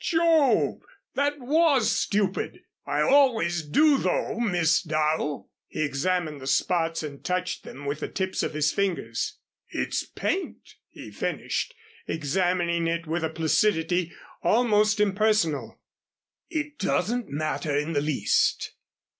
[0.03, 0.81] "Jove!
[1.13, 2.63] That was stupid.
[2.87, 8.07] I always do, though, Miss Darrow." He examined the spots and touched them with the
[8.07, 9.37] tips of his fingers.
[9.69, 11.75] "It's paint," he finished,
[12.07, 14.11] examining it with a placidity
[14.41, 15.79] almost impersonal.
[16.49, 18.73] "It doesn't matter in the least."